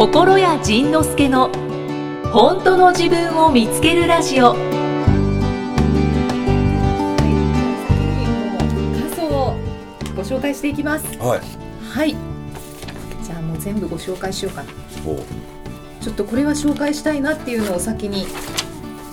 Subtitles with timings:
[0.00, 1.50] 心谷仁之助の
[2.32, 4.54] 本当の自分を見つけるラジオ。
[4.54, 4.62] 感
[9.14, 9.54] 想を
[10.16, 11.18] ご紹介していきます。
[11.18, 11.40] はい。
[11.86, 12.16] はい。
[13.22, 14.70] じゃあもう全部ご紹介しようかな。
[15.04, 15.22] お
[16.02, 18.26] ちょっとこれは紹介したいなっていうのを先に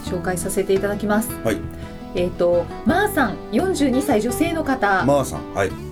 [0.05, 1.29] 紹介させていただきます。
[1.43, 1.57] はい。
[2.15, 5.86] えっ、とまーさん42歳女性の方、まーさんはい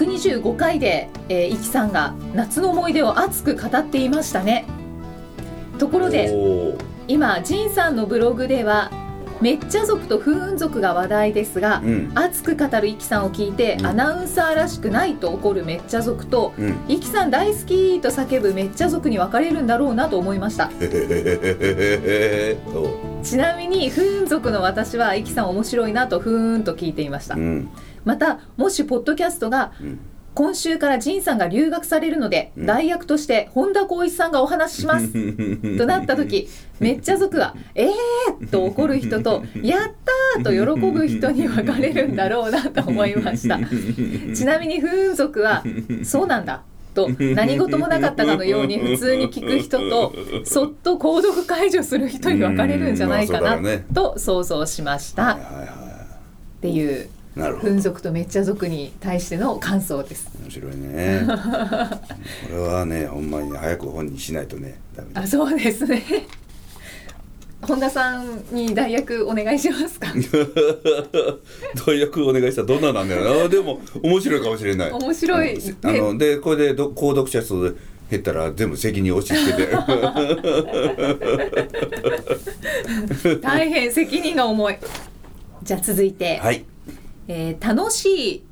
[0.00, 4.64] 125回で、えー、イキさんが夏の思い出を熱く語っていましたね。
[5.78, 6.34] ところで
[7.06, 8.90] 今ジンさんのブログでは
[9.40, 12.12] めっちゃ族と風雲族が話題ですが、うん。
[12.14, 13.86] 熱く語るイキさんを聞いて、うん。
[13.86, 16.76] アナウンサーらしくないと怒るめっちゃ族とうん。
[16.88, 20.70] イキさん大好きと叫ぶめっちゃ族に分かれるんだろうなと思いました。
[23.22, 27.34] ちなみに風雲族の私はイキさん面白いなとふーんと聞いていました。
[27.36, 27.70] うん
[28.04, 29.98] またもしポッドキャストがうん
[30.32, 32.66] 今週からジンさんが留学されるので、うん。
[32.66, 35.08] 代役として本田光一さんがお話しします。
[35.76, 36.48] となった時
[36.78, 39.80] めっちゃ族は「えー!」と怒る人と「やっ
[40.36, 43.58] た!」と喜ぶ人に分かれるんだろうなと思いました。
[44.34, 45.64] ちなみに風雲族は
[46.04, 46.62] 「そうなんだ」
[46.94, 50.12] と何事もなかったかのように普通に聞く人と
[50.44, 53.58] そっと購読解除する人に分かれるんじゃないかな
[53.92, 55.32] と想像しました。
[55.32, 55.38] っ
[56.62, 57.68] ていういなるほど。
[57.68, 60.28] 風族とめっちゃ族に対しての感想です。
[60.42, 61.22] 面白いね。
[61.28, 61.32] こ
[62.52, 65.20] れはねほんまに早く本にしないとねダメだ。
[65.22, 66.02] あそうですね。
[67.62, 70.08] 本田さんに代役お願いしますか？
[71.86, 73.48] 大役お願いしたらどんななんだよな。
[73.48, 74.90] でも面白いかもしれない。
[74.90, 75.54] 面白い。
[75.54, 75.76] うん。
[75.88, 77.76] あのでこれでど購読者数
[78.10, 79.76] 減ったら全部責任押し付けて。
[83.42, 84.76] 大変責任が重い。
[85.62, 86.64] じゃあ続いて、はい
[87.32, 88.06] えー楽し
[88.38, 88.44] い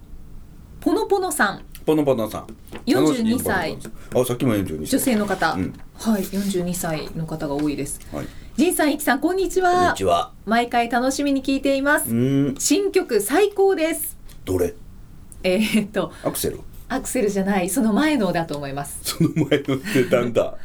[0.80, 1.64] ポノポノさん。
[1.84, 2.46] ポノポノさん。
[2.86, 4.22] 42歳楽しいポノポノさん。
[4.22, 4.86] あさっきも42歳。
[4.86, 5.74] 女性の方、うん。
[5.94, 7.98] はい42歳の方が多いです。
[8.14, 8.26] はい。
[8.56, 10.30] 仁さんいきさんこんにちこんはにちは。
[10.46, 12.06] 毎回楽しみに聞いています、
[12.60, 14.16] 新曲最高です。
[14.44, 14.74] どれ？
[15.42, 16.60] えーっとアクセル。
[16.88, 19.00] アクセルじゃないその前のだと思います。
[19.18, 20.56] その前のってなんだ？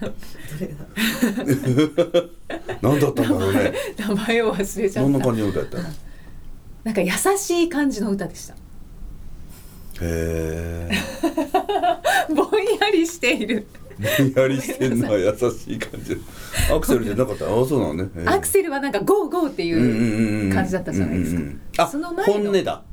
[2.83, 3.73] 何だったんだろうね。
[3.97, 5.09] 名前を忘れちゃった。
[5.09, 5.77] どんな感じの歌やった
[6.83, 8.55] なんか優しい感じの歌でした。
[10.01, 10.89] え
[12.33, 12.47] ぼん
[12.79, 13.67] やりしている。
[14.35, 16.17] やりしてんのは優しい感じ。
[16.75, 17.45] アクセルじゃなかった？
[17.45, 18.09] ああそうなのね。
[18.25, 21.41] アクセルはなんかゴーゴーっていううん感じだったじゃないですか。
[21.83, 22.33] あその前の。
[22.33, 22.83] 本音だ。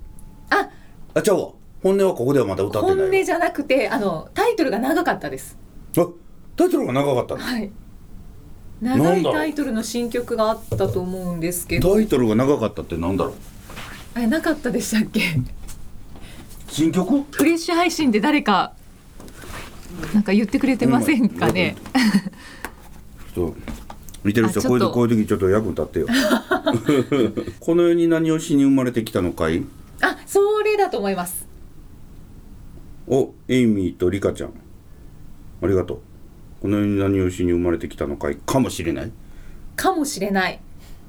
[0.51, 0.69] あ。
[1.15, 1.49] あちゃうわ。
[1.83, 5.57] 本音はここではまだ歌って本ない音じゃなくてあのタイトルが長かったです。
[5.97, 6.07] あ
[6.57, 7.41] タイトルが長かったの？
[7.41, 7.73] はい。
[8.83, 11.95] 長いタイトルの新曲があったと思うんですけど。
[11.97, 13.35] タイトルが長かったってなんだろう？
[14.15, 15.21] あれなかったでしたっけ？
[16.69, 17.23] 新曲？
[17.31, 18.73] フレッシュ配信で誰か
[20.15, 21.77] なんか言ってくれてませんかね？
[23.35, 23.57] ちょっと
[24.25, 26.07] 見てる人こういうこういう時ちょっと役に立ってよ。
[27.61, 29.65] この世に何をしに生まれてきたのかい？
[30.03, 31.47] あそれだと思います。
[33.07, 34.51] おエイミーとリカちゃん。
[35.63, 36.01] ありがとう。
[36.63, 38.37] この世に何をしに生まれてきたのかい？
[38.37, 39.13] かもしれない。
[39.77, 40.61] かもしれない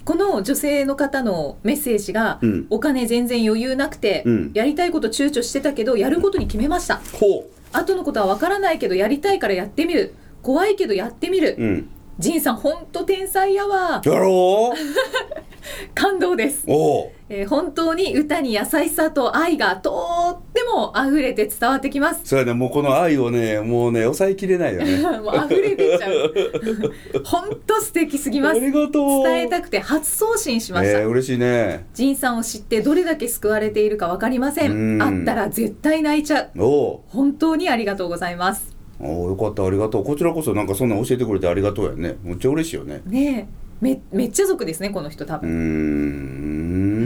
[0.05, 2.67] この女性の方のメッセージが、うん。
[2.69, 4.51] お金全然余裕なくて、うん。
[4.53, 7.01] やりたいこと躊躇してたけどやることに決めました。
[7.13, 10.13] ほ後のことはわからないけどやりたいからやってみる。
[10.41, 11.89] 怖いけどやってみる、ううん。
[12.19, 14.01] ジンさんほんと天才やわ。
[14.03, 14.77] やろう
[15.93, 22.21] 感動です、えー本当に歌に優しさと愛がとっても溢れて伝わってきます。
[22.25, 22.53] そうやね。
[22.53, 24.97] もうこの愛をねもうね抑えきれないよね。
[25.19, 26.33] もう溢れてちゃう。
[27.23, 28.57] 本当素敵すぎます。
[28.57, 29.23] ありがとう。
[29.23, 31.85] 伝えたくて初送信しました、えー、嬉しいね。
[31.93, 34.71] ジンさんを知ってどれだけ救われているか分かりません。
[34.71, 35.01] うん。
[35.01, 36.49] 会ったら絶対泣いちゃう。
[36.61, 38.75] おう本当にありがとうございます。
[38.99, 39.65] おうよかった。
[39.65, 40.03] ありがとう。
[40.03, 42.17] こちらこそなんかそんなん教えてくれてありがとうやね。
[42.23, 43.01] めっちゃ嬉しいよね。
[43.05, 45.49] ねえめめっちゃ族ですねこの人多分、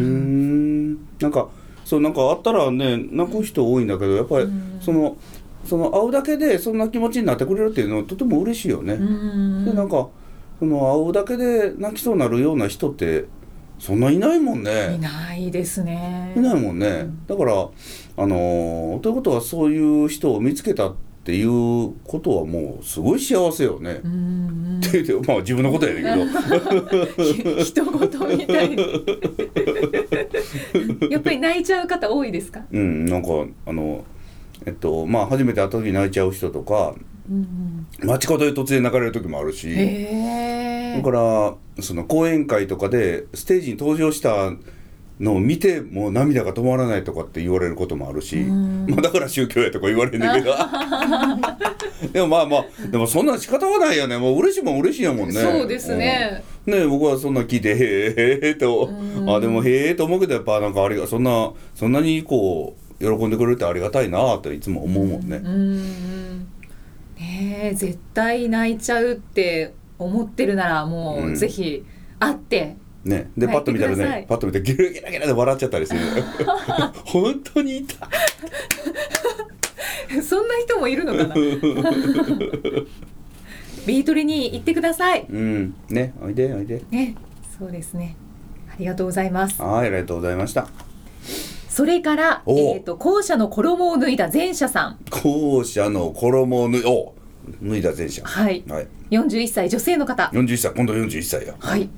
[0.06, 1.48] んなんか
[1.86, 5.18] そうなんかあったらね泣く人多いんだけどやっぱりうんその
[5.64, 8.98] その会うだけでそんな気持ちになってくれるっていうのはとても嬉しいよね。
[8.98, 10.10] でなんか
[10.60, 13.26] その会うだけで泣きそうになるような人って
[13.80, 14.98] そんないないもんいね。
[15.00, 17.08] ないですねいないもんね。
[17.28, 20.96] だからあのーということはそういう人を見つけたっ
[21.26, 23.94] ていうことはもうすごい幸せよね。
[23.94, 23.96] っ
[24.92, 26.18] て言ってまあ自分のことやねんけど。
[27.66, 28.78] 人事みたいに
[31.10, 33.30] やっぱり泣いちゃう方多いですか、うんなんか
[33.66, 34.06] あの
[34.68, 36.94] えっとまあ初めて会った時に泣いちゃう人とか
[37.28, 39.68] うん街角で突然泣かれる時もあるし。
[40.96, 44.54] だからその講演会とかでステージに登場した
[45.20, 48.86] のを見てもう涙が止まらないとかって言われることもあるし、ん。
[48.90, 50.54] まあ、だから宗教やとか言われるんだけど。
[52.12, 54.18] でもまあまあでもそんなん仕方はないよね。
[54.18, 55.36] もう嬉しいもん嬉しいやもんね。
[55.36, 56.74] そうですね、うん。
[56.74, 58.90] ね僕はそんな聞いてへえと。
[59.18, 59.30] うん。
[59.30, 65.40] あでもへえと思うけどやっぱなんかあれがそんなそんなにこう喜んでくれるってありがたいなといつも思うもんね。
[67.18, 71.34] ねえ絶対泣いちゃうって思ってるならもうん。
[71.34, 71.86] うぜひ
[72.20, 72.76] 会って、
[73.06, 73.32] ね。
[73.38, 76.00] でパ泣いてッと見たらねパッと見てギラギラギラで笑っちゃったりする
[77.06, 78.10] 本当にいた
[80.22, 81.36] そんな人もいるのかな
[83.86, 87.16] ビートルに行ってくださいうんねおいでおいでね
[87.58, 88.16] そうですね
[88.72, 90.68] ありがとうございますはいありがとうございました
[91.70, 97.14] それから、えー、と校舎の衣を脱いだ前者さん校舎の衣を脱いお
[97.62, 101.90] 脱いだ前者はいはい41歳女性の方41歳今度41歳やはいうん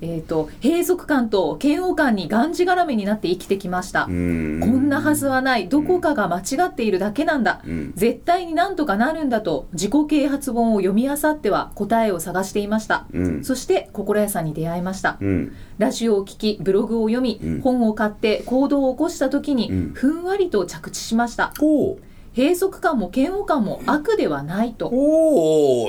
[0.00, 4.60] えー、と閉塞感と嫌悪感にがんじがらめになって生きてきました、うん。
[4.60, 5.68] こんなはずはない。
[5.68, 7.92] どこかが間違っているだけなんだ、うん。
[7.94, 13.44] 絶対になんとかなるんだと自己啓発本を読み漁っては答えを探していました、うん。
[13.44, 15.56] そして心屋さんに出会いました、うん。
[15.78, 19.92] ラジオを聞きブログを読み、うん本を買って行動を起こした時に、うん。
[19.94, 21.52] ふんわりと着地しました。
[22.36, 24.88] 閉塞感も嫌悪感も悪ではないと。
[24.88, 25.86] お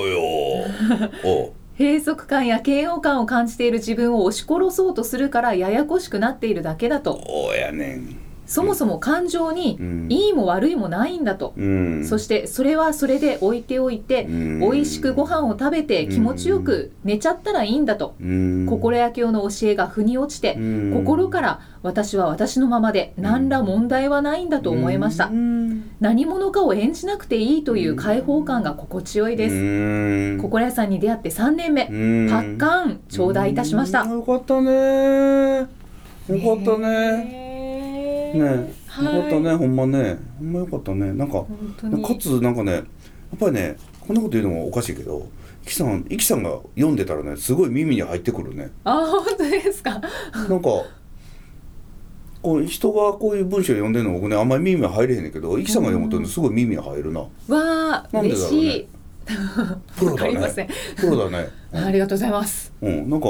[1.24, 7.22] おう閉塞感や嫌悪感を感じている自分を押し殺そうとするからややこしくなっているだけだと。
[7.24, 8.16] おうやねん。
[8.46, 10.06] そもそも感情にうん。
[10.10, 12.04] いいも悪いもないんだと、うん。
[12.04, 14.58] そしてそれはそれで置いておいて、うん。
[14.58, 18.66] 美味しくご飯を食べて気持ちよく寝ちゃったらいいんだと、うん。
[18.66, 20.94] 心や教の教えが腑に落ちて、うん。
[20.94, 25.57] 心から私は私のままで何ら問題はないんだと思いました、うん
[26.00, 29.58] 何者かを演じなくていいという解放感が心地よいです、う
[30.36, 30.38] ん。
[30.40, 32.28] 心屋さんに出会って3年目、うん。
[32.30, 34.10] パッカーン頂戴いたしました、うん。
[34.12, 35.58] よかったね。
[35.60, 35.66] よか
[36.60, 38.32] ったね。
[38.34, 38.78] ね。
[39.02, 39.54] よかったね。
[39.54, 40.18] ほんまね。
[40.38, 41.12] ほんまよかったね。
[41.12, 41.46] なんかか
[42.20, 42.84] つなんかねやっ
[43.38, 45.26] ぱりねこんなこと言うのもおかしいけど
[45.64, 48.70] イキさんイキさんが読んでたらねすごい耳に入ってくるね。
[48.84, 50.00] あ本当ですか？
[50.48, 50.68] なんか
[52.48, 57.20] こう人がこういう文章読んでるの僕ねあんまり耳に入れへんねんけどイキさんが読むとねすごい耳に入るな。
[57.20, 58.88] わあ嬉しい。
[59.58, 60.66] わプロだかりません。
[60.66, 61.50] ねプロだね。
[61.74, 62.72] ありがとうございます。
[62.80, 63.10] うん。
[63.10, 63.28] なんか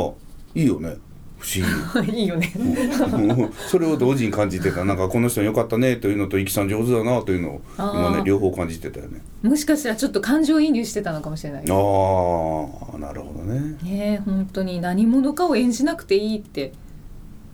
[0.55, 0.97] いいよね。
[1.41, 2.15] 不思議。
[2.17, 2.53] いいよね。
[2.57, 3.53] うん。
[3.53, 4.85] それを同時に感じてた。
[4.85, 9.21] なんかこの人よかったねというのとイキさん上手だなというのを今ね両方感じてたよね。
[9.43, 11.63] もしかしたらちょっと感情移入してたのかもしれない。
[11.63, 13.77] ああなるほどね。
[13.83, 16.73] ねえ本当に何者かを演じなくていいって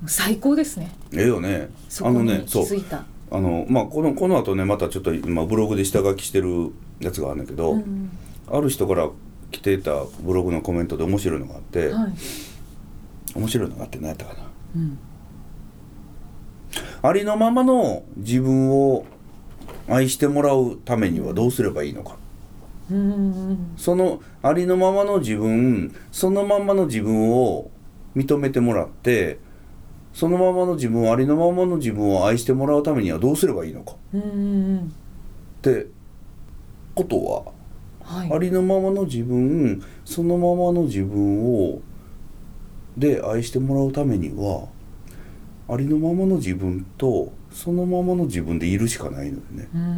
[0.06, 0.90] 最高ですね。
[1.12, 1.68] ええよね。
[2.02, 2.66] あのねそう。
[3.30, 8.10] あのまあこのこの後ねまたちょっと今ブログで下書きしてるやつがあるんだけど、うん
[8.46, 9.08] ある人から
[9.50, 12.12] 来てたブログのコメントで面白いのがあって、はい。
[13.34, 14.40] 面白いのがあって何やったかな。
[14.76, 14.98] うん。
[17.02, 19.06] ありのままの自分を
[19.88, 22.16] 愛してもらうためにはどうすればいいのか。
[22.90, 27.70] うんそのありのままの自分そのままの自分を
[28.14, 29.38] 認めてもらって
[30.14, 33.96] そのままの自分ありのままの自分を愛してもらうためにはどうすればいいのか。
[34.14, 35.86] うんうんって
[36.94, 37.52] ことは
[38.02, 38.32] はい。
[38.32, 41.80] ありのままの自分そのままの自分を
[42.96, 44.68] で愛してもらうためには
[45.68, 49.68] ありのままの自分とそのままの自分でいるしかないのよね。
[49.74, 49.90] うんうんう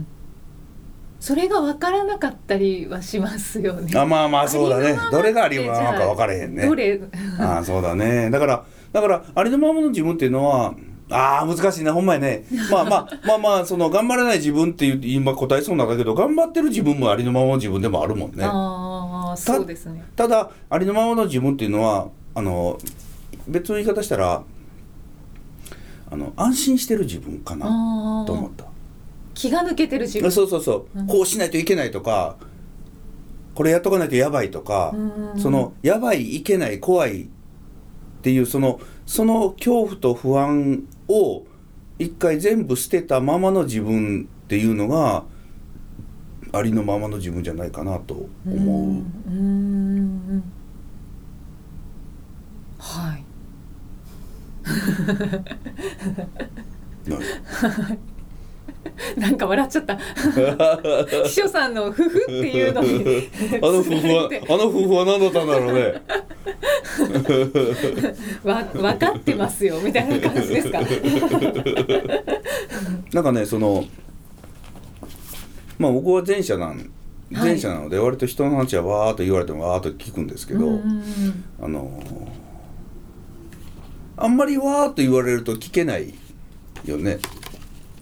[0.00, 0.06] ん
[1.22, 3.96] それが分からなかったりはしますよね。
[3.96, 4.98] あまあまあそうだね。
[5.12, 6.66] どれがありのままか分からへんね。
[6.66, 6.74] ど。
[6.74, 7.00] れ？
[7.38, 8.28] ああそうだね。
[8.28, 10.74] だからだからありのままの自分っていうのは
[11.10, 12.44] ああ難しいなほんまやね。
[12.72, 18.44] まあまあまあまあその頑張れない自分っていう今答えそうなんだけど頑張ってる自分もありのままの自分でもあるもんね。
[18.44, 20.02] ああそうですね。
[20.16, 22.78] ただありのままの自分っていうのはあの
[23.46, 24.42] 別の言い方したら
[26.10, 28.71] あの安心してる自分かなと思った
[29.34, 30.30] 気が抜けてる自分。
[30.30, 31.06] そうそうそう、うん。
[31.06, 32.36] こうしないといけないとか
[33.54, 35.40] これやっとかないとやばいとか、うん。
[35.40, 37.26] そのやばいいけない怖いっ
[38.22, 41.44] ていうそのその恐怖と不安を
[41.98, 45.24] 一回全部捨てたままの自分っていうのが
[46.52, 48.98] ありのままの自分じゃないかなと思う。
[48.98, 50.42] う
[52.78, 53.24] はい
[57.10, 57.98] はい
[59.16, 59.96] なんか笑っちゃった。
[61.24, 63.28] 秘書さんの「ふふ」っていうのに。
[63.56, 66.02] あの夫婦は あの夫婦は何だったんだろうね？
[68.44, 70.80] わ分かってますよみたいな感じですか
[73.12, 73.84] なんかねその
[75.78, 76.90] まあ僕は前者なん
[77.32, 77.44] はい。
[77.48, 80.80] 前者なので割と人の話はわーっと言われてもわーっと聞くんですけど、
[81.62, 82.02] あの
[84.16, 86.12] あんまりわーっと言われると聞けない
[86.84, 87.18] よね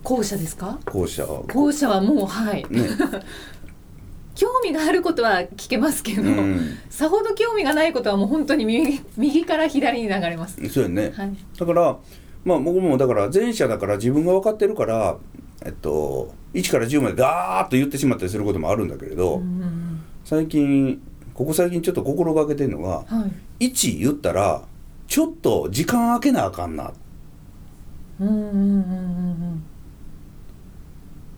[0.02, 0.78] 後者ですか？
[0.86, 2.64] 後者は後者はもうはい。
[2.70, 2.82] ね。
[4.34, 6.60] 興味があることは聞けますけど、うん。
[6.88, 10.56] さほど興味がないことはもう本当に右右から左に流れます。
[10.70, 11.36] そうやね、はい。
[11.58, 11.96] だから
[12.44, 15.16] まあ僕もだから前者だから自分が分かってるから
[15.64, 21.00] えっと1から10までガーッと言ってしまったりすることもあるんだけれど、うんうん最近
[21.34, 23.26] ここ最近ちょっと心がけてるのがうんは
[23.58, 23.66] い。
[23.68, 24.62] 1言ったら
[25.06, 26.92] ちょっと時間空けなあかんな。
[28.20, 29.62] うんうんうんうん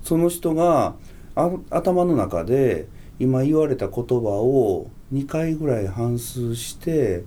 [0.02, 0.96] その人が
[1.34, 7.24] あ頭の中で今言われた言葉を2回ぐらい反芻して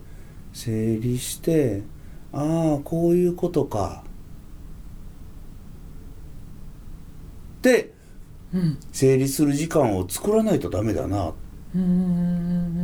[0.54, 1.84] 整理して
[2.32, 4.04] ああこういうことか。
[7.60, 7.94] って
[8.92, 11.34] 整理する時間を作らないとダメだな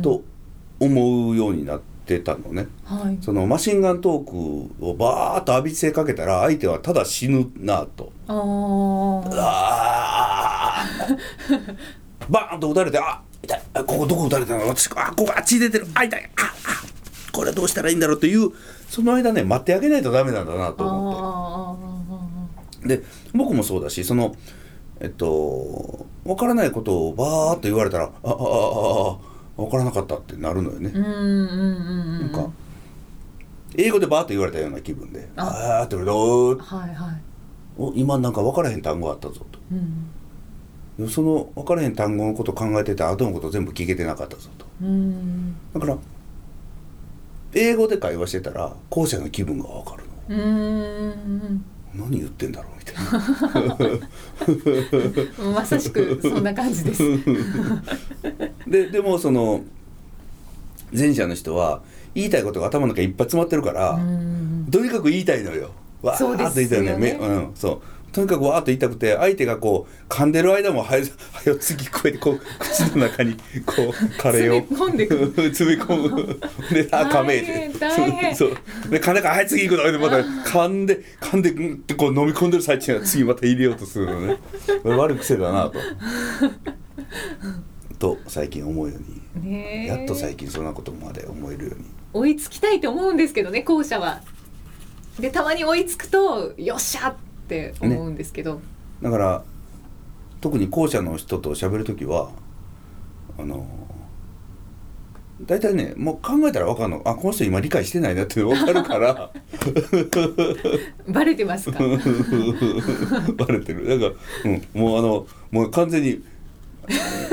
[0.02, 0.24] と
[0.80, 2.66] 思うようになってたのね。
[2.84, 3.18] はい。
[3.20, 8.12] そのマシンガントークをバーッと浴びせかけたら相手はただ死ぬなと。
[8.28, 11.76] あー。
[12.28, 13.62] バーンと撃たれてあ痛い。
[13.74, 14.68] あここどこ撃たれたの？
[14.68, 15.86] 私あここあっち出てる。
[15.94, 16.30] あ痛い。
[16.36, 16.52] ああ
[17.32, 18.50] これどうしたらいいんだろうという
[18.88, 21.78] その間ね待ってあげないとダメなんだなと思
[22.78, 22.98] あって。
[22.98, 24.36] で僕もそうだしその
[25.00, 29.16] えっと分からないことをバーッと言われたらあああああ
[29.64, 30.90] 分からなかったってなるのよね。
[30.90, 32.50] なんか
[33.76, 35.80] 英語でバーッと言われたような気分であ。
[35.82, 37.20] あって言われておーはいはい。
[37.78, 39.58] お今なんか分からへん単語あったぞと。
[40.98, 41.08] うん。
[41.08, 44.66] その分からへん単語のこと考えてて後のこと全部聞けてなかったぞと。
[44.82, 45.54] うん。
[45.72, 45.96] だから
[47.54, 51.60] 英語で会話してたら後者の気分が分かるの。
[51.94, 53.76] 何言ってんだろうみたいな。
[55.38, 57.02] う んまさしくそんな感じです
[58.72, 59.60] ででもその
[60.96, 61.82] 前者の人は
[62.14, 65.70] 言いたいことが頭の中いっぱい詰まってるから、うんとにかく言いたいのよ。
[66.00, 67.18] わーっと言いたいのよよね。
[67.18, 68.12] めうんそう。
[68.12, 73.34] とにかくわーっと言いたくて相手がこう噛んでる間もはよはよ次こうやってこう口の中に
[73.66, 74.66] こうカレーを。
[74.66, 75.32] 詰め込んでくる。
[75.54, 76.40] 詰め込む。
[76.72, 78.34] で あ噛めって。
[78.34, 78.50] そう
[78.90, 79.92] で噛んでからはい次行くの。
[79.92, 80.86] でまた噛ん。
[80.86, 84.38] で噛んでうんってこう飲み込んでる最中に次また入れようとするのね。
[84.84, 85.78] 悪い癖だなと
[88.02, 91.84] と最近思うようにやっと最近そんなことまで思えるように。
[92.12, 94.22] 追いつきたいと思うんですけどね後者は。
[95.20, 97.14] でたまに追いつくとよっしゃっ
[97.46, 98.60] て思うんですけど、
[99.02, 99.44] だから
[100.40, 102.30] 特に後者の人と喋る時は
[103.38, 103.68] あの
[105.42, 107.02] 大体ねもう考えたら分かるの。
[107.04, 109.30] あこの人今理解してないなって分かるから。
[111.06, 111.78] バレてますか？
[113.38, 113.86] バレてる。
[113.86, 116.20] だから、うん、もうあのもう完全に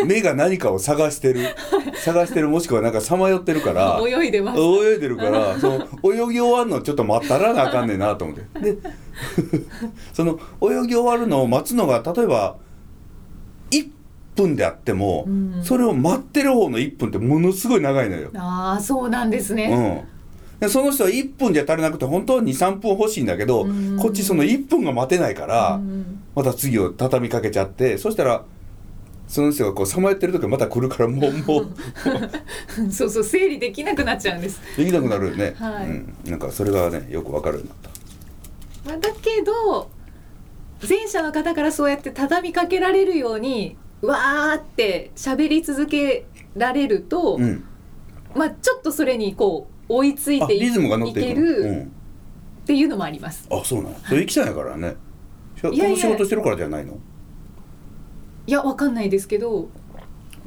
[0.06, 1.56] 目が何かを探してる。
[2.00, 4.00] 探してるもしくはなんかさまよってるから。
[4.06, 4.60] 泳いでます。
[4.60, 8.60] 泳いでるからその泳ぎ終わるのちょっと待ったらなあかんねんなと思って。
[8.60, 8.78] で
[10.14, 12.56] その泳ぎ終わるのを待つのが例えば
[13.72, 13.90] 1
[14.36, 15.62] 分であっても、うん。
[15.64, 18.30] それを待ってる方の1分ってものすごい長いのよ。
[18.36, 20.06] ああそうなんですね、
[20.62, 23.98] うん、でその人は1分じゃ足りなくて本当は23分欲しいんだけど、うん。
[23.98, 26.22] こっちその1分が待てないから、うん。
[26.36, 28.44] また次を畳みかけちゃってそしたら
[29.30, 32.92] その人がこうさまよってる時また来るからもう もう。
[32.92, 35.88] そうそう整理できなくなっちゃうんです、できなくなるよね、はい。
[35.88, 37.90] うん、なんかそれがねよくわかるようになった。
[38.90, 39.90] まあ、だけど
[40.88, 47.64] 前者の方からそうやって畳みかけられるようにわーって喋り続けられると、うん、
[48.34, 51.86] まあちょっとそれにこう追いついていあリズムが乗いっていけるうん、っ
[52.66, 53.48] ていうのもあります。
[53.52, 53.96] あそうなの。
[54.08, 54.96] それ生きちゃんやからね。
[55.62, 55.90] いやいや。
[55.90, 56.98] の仕事してるからじゃないの？
[58.50, 59.70] いやわかんないですけど。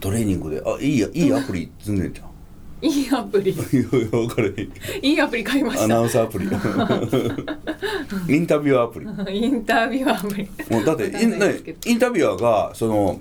[0.00, 0.60] トレーニングで。
[0.66, 2.32] あいいやいいアプリ積んでんじゃん。
[2.84, 3.52] いいアプリ。
[3.54, 4.70] いかる。
[5.00, 5.84] いいアプリ買いました。
[5.84, 6.46] アナウンサーアプリ。
[8.34, 9.06] インタビュアーアプリ。
[9.06, 10.42] もインタビューアプリ。
[10.42, 13.20] うだってイン,、ねインタビュアーがその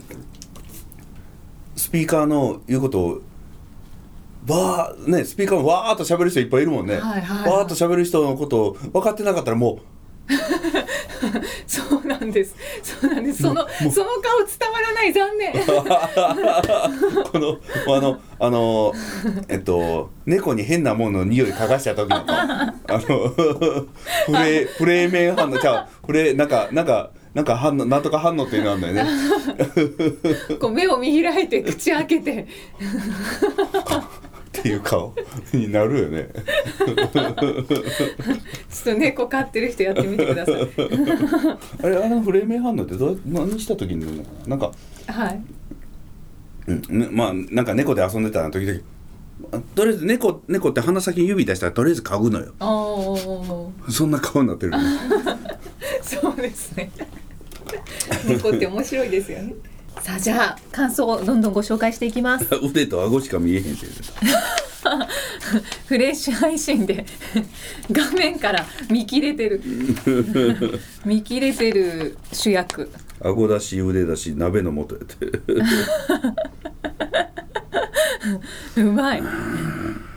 [1.75, 3.21] スピーカーの言うことを
[4.47, 7.51] バーねスピーカーもわーっと喋る人いっぱいいるもんね、はいはいはい。
[7.51, 9.81] わーっと喋る人のことを分かってなかったらも
[11.67, 12.55] そうなんです。
[12.83, 13.41] そうなんです。
[13.41, 15.13] そのその顔伝わらない。
[15.13, 15.51] 残念。
[15.53, 15.55] う
[17.31, 17.59] この
[17.97, 18.93] あのあの
[19.49, 22.99] えっと猫に変なものの匂い嗅がした時のあの
[23.35, 25.57] フレフレーメン反応。
[25.57, 29.05] じゃあフレなんかなんかなんか反応なんとか反応っていうのあるんだよね。
[30.59, 32.47] こう目を見開いて口開けて
[34.61, 35.13] っていう顔
[35.53, 36.29] になるよね。
[36.77, 36.95] ちょっ
[38.83, 40.55] と猫飼ってる人やってみてください。
[41.83, 44.49] あれあのフレーメン反応ってどう何した時になるのかな？
[44.49, 44.71] なんか、
[45.07, 45.41] はい。
[46.67, 48.79] うんね、まあなんか猫で遊んでたら時々
[49.73, 52.53] とりあえず猫猫って鼻先に指出したらとりあえず嗅ぐのよ。
[52.59, 52.65] あ
[53.89, 54.73] あそんな顔になってる
[56.03, 56.91] そうですね。
[58.27, 59.55] 猫って面白いですよね
[59.99, 62.47] さあじゃあ感想をどんどんご紹介していきます。
[62.63, 63.63] 腕と顎しか見えへん
[65.85, 67.05] フレッシュ配信で
[67.91, 69.61] 画面から見切れてる。
[71.05, 72.89] 見切れてる主役。
[73.19, 75.05] 顎だし腕だし鍋の素やっ
[78.75, 78.81] て。
[78.81, 79.23] うまい。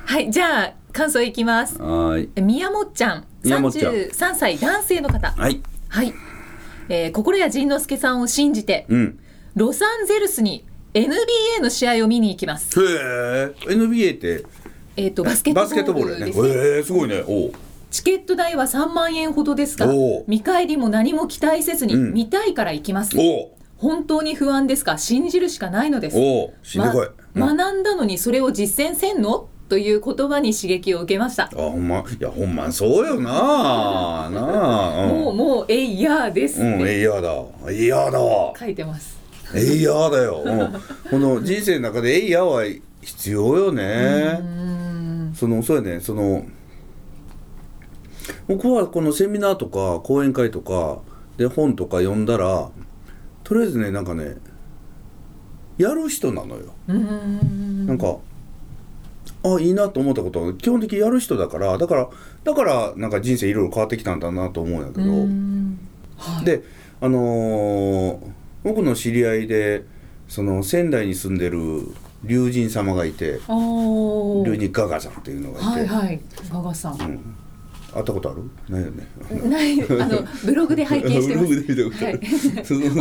[0.06, 1.78] はいじゃあ感想いきます。
[1.78, 2.42] はーい。
[2.42, 3.24] 宮本ちゃん。
[3.42, 3.94] 宮本ちゃん。
[3.94, 5.30] 33歳男性の方。
[5.32, 5.60] はい。
[5.88, 6.12] はい、
[6.88, 9.18] えー、心谷仁之助さんを信じてうん
[9.54, 12.76] ロサンゼルスに NBA の試合を見に行きます。
[12.80, 13.54] へえ。
[13.68, 14.44] NBA って？
[14.96, 16.48] えっ、とバスケットボバスケットボールルですね。
[16.48, 17.22] へえすごいね。
[17.26, 17.52] おう。
[17.90, 20.24] チケット代は3万円ほどですがおう。
[20.26, 22.12] 見返りも何も期待せずにうん。
[22.12, 23.50] 見たいから行きます、おう。
[23.76, 26.16] 本当に不安ですが信じるしかないのです。
[26.18, 26.54] おう。
[26.64, 27.08] 死んでこい、
[27.38, 27.56] まうん。
[27.56, 29.48] 学んだのにそれを実践せんの？
[29.68, 31.44] という言葉に刺激を受けました。
[31.44, 31.98] あほんま？
[32.00, 33.30] いやほんまそうよな。
[34.26, 34.30] あ。
[34.30, 37.30] なあもうもうえいやーですうん、うん、ってえいやだ。
[37.68, 38.52] えいやだわ。
[38.58, 39.13] 書いてます
[39.54, 40.72] えいやだよ、うん、
[41.10, 42.64] この人生の中でえいやは
[43.00, 44.40] 必要よね。
[45.34, 46.00] そのそうやね。
[46.00, 46.46] その
[48.46, 50.98] 僕はこのセミナーとか講演会とか
[51.36, 52.70] で本とか読んだら
[53.42, 54.36] とりあえずねなんかね
[55.76, 58.16] やる人なのよ、なんか
[59.42, 62.08] あいいなと思ったことは基本的にやる人だからだから
[62.44, 66.62] だからなんか人生いろいろ変わってきたんだなと思うんやけど、で
[67.00, 69.84] あのー僕の知り合いで
[70.26, 71.82] その仙台に住んでる
[72.24, 76.20] 龍神様がいて龍神ガガさんっていうのがいて、はいはい。
[76.50, 77.36] ガガさん、うん。
[77.94, 78.42] 会ったことある？
[78.68, 79.06] ないよね。
[79.48, 79.80] ない。
[79.82, 81.48] あの ブログで拝見してます。
[81.48, 82.20] ブログで見たはい、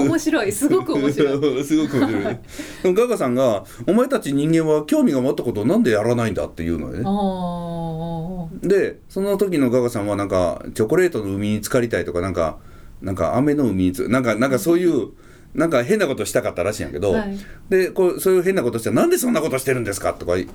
[0.08, 0.51] 面白い。
[0.51, 1.63] すごく面白い。
[1.65, 2.93] すごく面白い。
[2.93, 12.58] ガガさんが「お前たち人間は興味が持ったことをなんでやらないんだ」っていうのよねでその時のガガさんはなんかチョコレートの海に浸かりたいとかなんか
[13.03, 15.10] なんか飴の海につなんかなんかそういう
[15.53, 17.37] なんか変なことしたかったらしいんやけど、はい。
[17.70, 20.46] でこうそういう変なことしたら「なんでそんなことしてるんですか?」とか言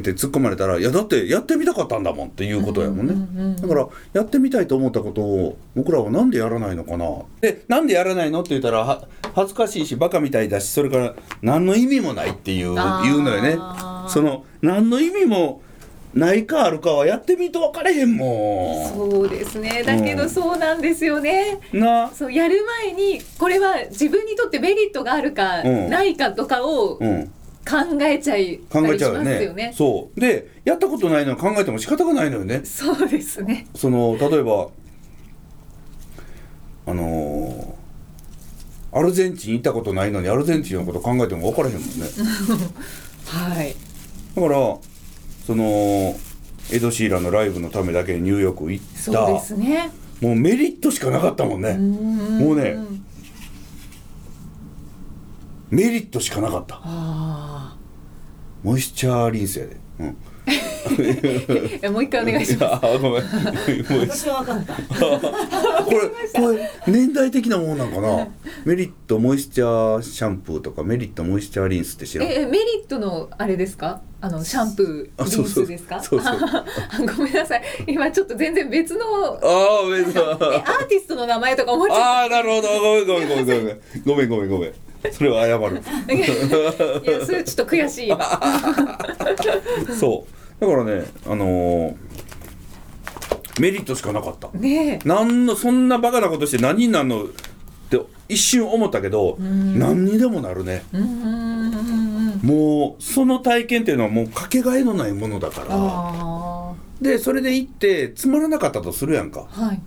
[0.00, 7.06] って突っ込まれたら「いやだってやってみたかったんだもん」っていうことやもんね、だからやってみたいと思ったことを僕らはなんでやらないのかな？
[7.40, 13.58] でなんでやらないのって言ったらは恥ずかしいしバカみたいだしそれから何の意味もないっていう言うのよね。
[14.08, 15.62] その何の意味も
[16.14, 19.84] ないかあるかはやってみと分かれへんもそうですね。
[19.84, 22.10] だけどそうなんですよね、んな。
[22.12, 25.88] そうやる前にこれは自分にとってメリットがあるかうん。
[25.90, 27.30] ないかとかを考うん。
[28.02, 29.72] えちゃい考えちゃうよね。
[29.76, 30.20] そう。
[30.20, 32.62] でやったことないのは考えても仕方がないのよね。
[32.64, 33.66] そうですね。
[33.76, 34.68] その例えば
[36.86, 37.80] あのー
[38.92, 41.90] アルゼンチン行ったことないのにアルゼンチンのこと考えても分からへんもんね。
[43.26, 43.76] はい。
[44.34, 44.78] だから
[45.46, 45.64] その
[46.72, 49.00] エド・シーランのライブのためだけにニューヨーク行った。
[49.00, 49.90] そうですね。
[50.20, 51.74] もうメリットしかなかったもんね。
[51.74, 52.76] もうね
[55.70, 56.80] メリットしかなかった。
[56.82, 57.76] あ
[58.62, 60.16] モイスチャーリンスやで、うん、
[61.90, 62.86] もう一回お願いします。
[62.86, 63.22] あごめん
[64.08, 64.74] 私は分かった。
[65.84, 65.98] これ
[66.46, 68.28] これ年代的なもんなんかな？
[68.64, 72.28] メリットモイスチャーシャンプーとかメリットモイスチャーリンスって知らん？
[72.28, 74.00] ええメリットのあれですか？
[74.22, 76.00] あのシャンプーリンあそうそうスですか？
[76.02, 76.64] そうそうあ
[77.16, 77.62] ごめんなさい。
[77.86, 84.72] 今ちょっと全然別のああごめんなえアーティストの名前とか思っちゃっああなるほどごめんごめんごめんごめんごめんごめんごめん
[85.12, 86.12] それは謝るた。
[86.12, 86.26] いや
[87.24, 88.18] それちょっと悔しい今。
[89.98, 91.96] そうだからねあのー
[93.60, 95.08] メリットしかなかったねえ。
[95.08, 97.28] なんのそんなバカなことして何になるのっ
[97.90, 100.84] て一瞬思ったけど何にでもなるね。
[102.42, 109.60] もうその体験っていうのはもうかけがえのないものだからあでそれで行ってつまらなかったとするやんかあ。
[109.66, 109.82] はい。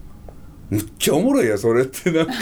[0.73, 2.33] むっちゃおもろいやそれってなんか。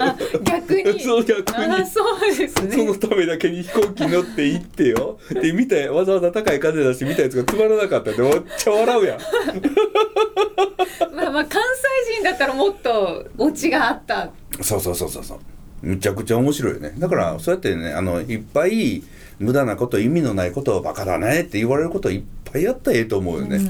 [0.00, 0.98] あ逆に。
[1.04, 1.66] そう逆に。
[1.66, 2.84] あそうですそね。
[2.86, 5.18] のためだけに飛行機乗って行ってよ。
[5.30, 9.18] で見たわざわざ高い風出して見たやつがつまらなかったってめっちゃ笑うやん。
[11.14, 11.60] まあまあ関
[12.08, 14.30] 西人だったらもっとオチがあった。
[14.62, 15.38] そうそうそうそうそう。
[15.82, 16.94] むちゃくちゃ面白いよね。
[16.98, 19.02] だからそうやってねあのいっぱい
[19.38, 23.64] 無駄なこと意味のないことをバカだねって言われることいっぱいやったらええと思うよね、うん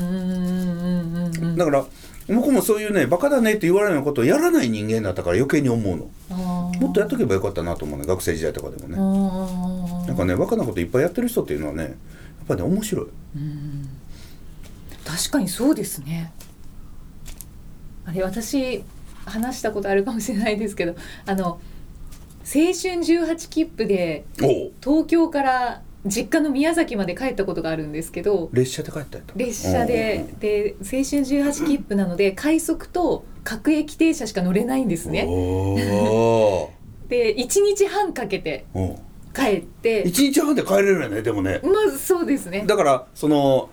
[1.57, 1.57] う
[2.29, 6.11] 僕もそういうねバカだねって言われるようなことをやらない人間だったから余計に思うの。
[6.81, 8.97] もっとやっとけばよかったなと思うね学生時代とかでもね。
[10.07, 11.93] なんかねバカなこといっぱいやってる人っていうのはねやっ
[12.47, 13.07] ぱりね面白い。
[15.05, 16.33] 確かにそうですね。
[18.05, 18.85] あれ私
[19.25, 21.61] 話したことあるかもしれないですけど、あの青
[22.47, 24.25] 春18切符で
[24.83, 35.25] 東京から実家の宮崎まで帰ったことがあるんですけど列車で帰った列車でで青春18切符なので快速と各駅停車しか乗れないんですね。
[35.27, 36.71] お
[37.09, 38.67] で1日半かけて
[39.35, 40.03] 帰って。
[40.03, 41.61] 一日半で帰れるよねでもね。
[41.63, 42.65] まずそうですね。
[42.67, 43.71] だからその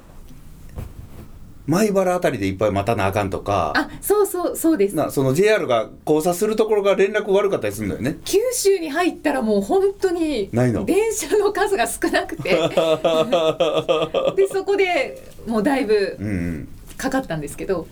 [1.68, 4.96] 米原あたりでいっぱい待たなあかんとかあそうそうそうです。
[4.96, 8.18] なその JR が交差するところが連絡悪かったりするんだよね。
[8.24, 10.86] 九州に入ったらもう本当にないの。
[10.86, 12.50] 電車の数が少なくて。
[14.36, 17.88] でそこでもうだいぶかかったんですけど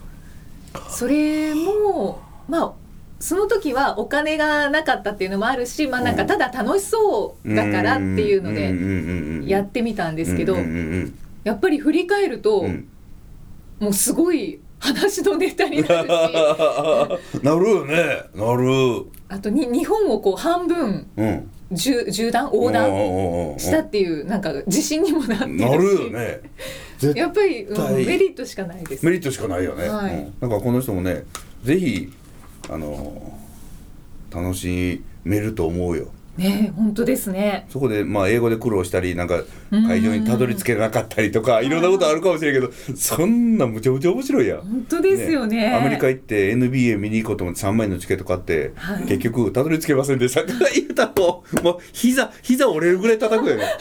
[0.89, 2.73] それもまあ
[3.19, 8.53] その時はお金がなかったっていうのもあるしまあなんかただ楽しそうだからっていうの
[9.45, 10.57] でやってみたんですけど
[11.43, 12.87] やっぱり振り返るとうんうん
[13.83, 16.11] もうすごい話のネタになるし。
[17.43, 17.95] なるよね。
[18.33, 19.05] なる。
[19.29, 21.49] あとに日本をこう半分うん。
[21.75, 25.61] 縦縦断横断断したっていうなんか自信にもなってるし。
[25.61, 26.41] なるよね。
[26.99, 29.05] 絶やっぱり、うん対メリットしかないです。
[29.05, 30.13] メリットしかないよね、はい。
[30.15, 30.39] うん。
[30.39, 31.23] だからこの人もね
[31.63, 32.11] ぜひ
[32.69, 33.37] あの
[34.31, 37.65] 楽しめると思うよね本当ですね。
[37.69, 44.61] そこでまあ英語で苦労したりなんか会場にたどり着けなかったりとかいろんなことあるかもしれんけどそんなむちゃむちゃ面白いやん。
[44.61, 45.75] 本当ですよね。
[45.75, 49.03] アメリカ行って NBA 見に行こうと思って3枚のチケット買って、はい。
[49.05, 53.63] 結局たどり着けませんでしたって言うたらもうもう膝膝折れるぐらい叩くよね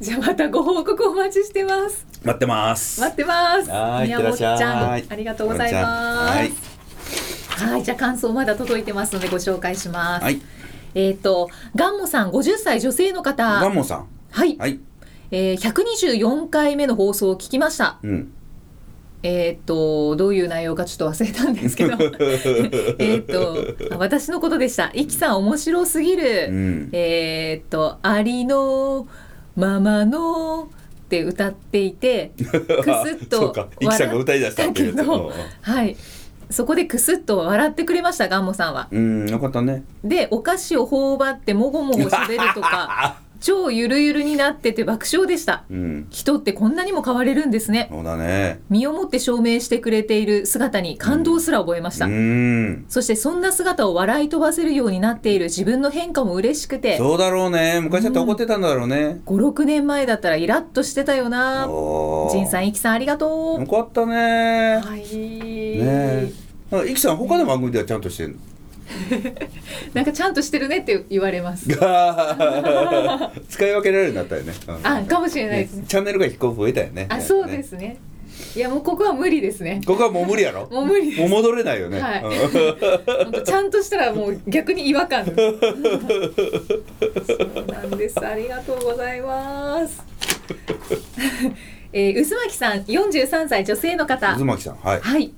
[0.00, 2.06] じゃあまたご報告お待ちしてます。
[2.24, 3.00] 待ってます。
[3.00, 3.70] 待ってます。
[3.70, 6.71] はい宮本ちゃんありがとうございます
[7.58, 10.40] はいじゃあ感想まだ届いてますのでご紹介します、はい。
[10.94, 13.44] えっ、とガンモさん50歳女性の方。
[13.44, 14.08] ガンモさん。
[14.30, 14.80] はい、はい。
[15.30, 17.98] えー、124回目の放送を聞きました。
[18.02, 18.32] うん。
[19.22, 21.96] えっ、とどういう内容かちょっと忘れたんですけど。
[22.98, 23.56] えっと
[23.98, 26.88] 私のことでした「イキさん面白すぎる」うん。
[26.92, 29.06] えっ、と「ありの
[29.56, 30.68] ままの」
[31.04, 35.32] って歌っていて くすっと笑ったけど。
[35.60, 35.96] はい
[36.52, 38.88] そこでくすっと笑ってくれましたガンモさんは。
[38.90, 39.84] うんよかったね。
[40.04, 45.64] でお菓子を頬張ってもごもごしゃべるとか 超ゆるゆるになってて爆笑でした。
[45.68, 46.06] うん。
[46.10, 47.88] 人ってこんなにも変われるんですね。
[47.90, 48.60] そうだね。
[48.70, 52.06] 身をもって証明してくれている姿に感動すら覚えました。
[52.06, 52.84] うん。
[52.88, 57.80] そしてそんな姿を笑い飛ばせるようになっている自分の変化も嬉しくてそうだろうね。
[57.80, 61.66] 昔だって怒ってたんだろうね、56年前だったらイラッとしてたよな。
[62.30, 63.60] 仁さんイキさんありがとう。
[63.60, 64.76] よかったね。
[64.76, 65.16] はい、
[65.78, 66.41] ね
[66.72, 66.80] なん。
[66.82, 68.36] かイキさん他の番組ではちゃんとしてんの？
[69.94, 71.68] なんかちゃんとしてるねって言われます。
[71.68, 74.86] が 使い分けられるようになったよね、うん。
[74.86, 75.74] あかもしれないです。
[75.74, 77.06] ねチャンネルが一個増えたよね。
[77.08, 77.98] あそうですね。
[78.56, 79.80] いやもうここは無理ですね。
[79.86, 80.68] ここはもう無理やろ？
[80.70, 82.24] もう無理もう戻れないよね、はい。
[83.46, 85.24] ちゃんとしたらもう逆に違和感。
[85.26, 85.36] そう
[87.68, 88.18] なんです。
[88.18, 90.02] ありがとうございます。
[91.94, 94.34] えー、渦巻さん43歳女性の方。
[94.36, 95.00] 渦巻さんはい。
[95.00, 95.32] はい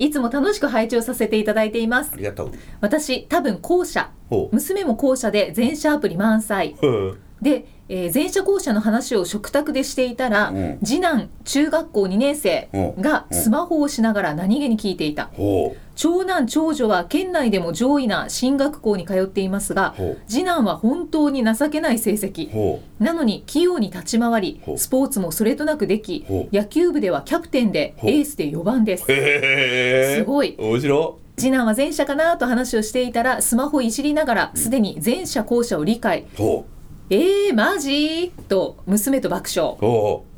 [0.00, 2.12] いつも楽しく拝聴させていただいています。
[2.14, 2.52] ありがとう。
[2.80, 4.10] 私多分後者
[4.50, 6.74] 娘も後者で全社アプリ満載。
[6.82, 6.86] う。
[6.86, 10.78] んで、えー、全社後者の話を食卓でしていたら、うん。
[10.84, 13.34] 次男中学校2年生がう。
[13.34, 15.26] んスマホをしながら何気に聞いていた。
[15.34, 19.94] ほ長男長女は県内でも上位な進学校に通っていますが
[20.26, 22.50] 次男は本当に情けない成う績。
[22.50, 29.04] ほなのに器用に立ち回りスポーツもそれとなくでき野球部ではキャプテンでエースで4番です。
[29.04, 30.56] すごい。
[30.58, 36.24] 面白次男は前者かなと話をしていたらスマホいじりながらすでに前者後者を理解。
[36.34, 36.64] ほ
[37.10, 38.32] えー、マジ？
[38.48, 39.76] と娘と爆笑。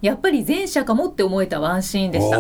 [0.01, 2.39] やっぱり前者かもって思えたワンシーンうでした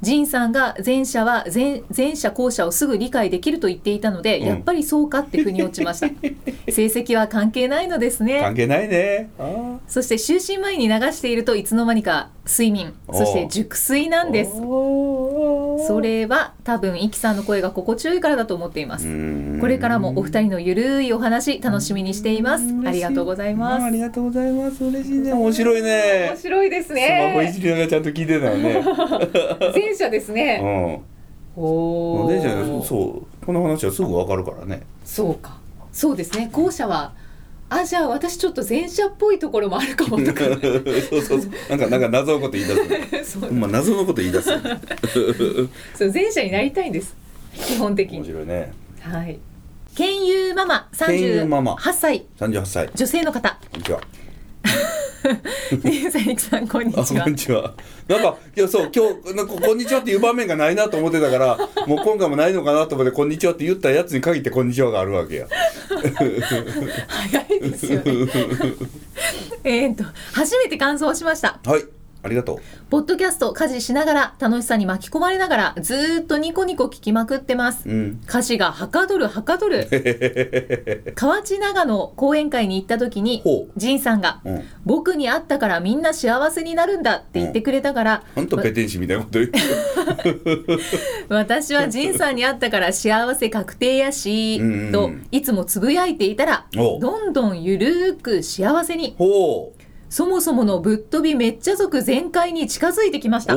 [0.00, 4.46] ほジンさんが前者は前前者後者をすぐ理解できると言っていたので、うん。
[4.46, 6.06] やっぱりそうかって腑に落ちました。
[6.70, 8.40] 成績は関係ないのですうね。
[8.40, 9.30] 関係ないね。
[9.38, 12.94] あそして就寝前に流しているといつの間にか睡眠。
[13.12, 14.52] そして熟睡なんです
[15.86, 19.06] それは多分イキさんの声が心地よいからだと思っています。
[19.06, 22.64] ーこれからもお二人のゆるいお話楽しみにしています。
[22.84, 23.82] ありがとうございます。
[23.82, 24.84] あありがとうございます。
[24.84, 25.32] 嬉しいね。
[25.32, 26.28] 面白いね。
[26.30, 26.98] 面白いですスマ
[27.32, 28.84] ホいねじりながらちゃんと聞いてたよね。
[29.74, 30.60] 前者ですね。
[31.56, 31.62] うん。
[31.62, 33.44] おおでじゃあそう。
[33.44, 34.82] この話はすぐわかるからね。
[35.04, 35.58] そうか。
[35.92, 36.48] そうですね。
[36.52, 37.12] 後者は
[37.68, 40.44] あじゃあ私ちょっと前者っぽいところもあるかもとか
[41.10, 41.50] そうそうそう。
[41.68, 43.48] なんかなんか謎のこと言い出すそう。
[43.48, 44.50] ほんま謎のこと言い出す
[45.98, 47.16] そう前者になりたいんです。
[47.54, 48.72] 基本的面に白いね。
[49.00, 49.38] はい。
[49.96, 51.74] ケンユーママケンユーママ。
[51.76, 52.90] 38歳38歳。
[52.94, 53.58] 女性の方。
[53.72, 54.00] こんにちは
[55.82, 57.32] 兄さん、いくさん、こんにあちはこん。
[57.32, 57.74] にちは。
[58.06, 65.48] なんかいやそう今日なんかこんにちはっていう場面がないなと思ってたからもう今回もないのかなと思ってこんにちはって言ったやつに限ってこんにちはがあるわけや。
[67.08, 68.28] 早いですよね。
[69.64, 71.58] えっと、初めて感想をしました。
[71.64, 71.95] はい
[72.26, 72.58] ありがとう。
[72.90, 77.88] ポッドキャスト家事しながら楽しさに巻き込まれながらずーっとニコニコ聞きまくってます。
[77.88, 78.20] うん。
[78.28, 79.88] 歌詞がはかどるはかどる。
[81.14, 84.62] 河内長野講演会に行った時にほう、仁さんが、うん。
[84.84, 89.52] 僕に会ったからみんな幸せになるんだって言ってくれたから、ほんとペテン師みたいなこと言う。
[91.28, 99.72] 私は仁さんに会ったから幸せ確定やし、うんうんといつもつぶやいていたら、おうどんどんゆるーく幸せに、ほ
[100.08, 103.46] そもそものぶっ飛びめっちゃ族全開に近づいてきましう。
[103.48, 103.56] た。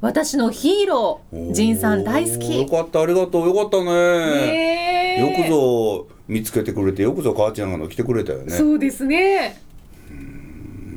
[0.00, 2.66] 私のヒーロー、仁さん大好きよ。
[2.66, 3.84] かったありがとうよかったね。
[3.84, 8.50] ねよくぞ見つけてくれてよくぞ母ちゃんがの来てくれたよね。
[8.50, 9.60] そうですね。